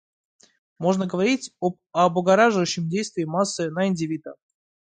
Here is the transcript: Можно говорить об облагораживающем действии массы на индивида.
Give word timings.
Можно 0.79 1.05
говорить 1.05 1.53
об 1.61 1.77
облагораживающем 1.91 2.89
действии 2.89 3.23
массы 3.23 3.69
на 3.69 3.87
индивида. 3.87 4.33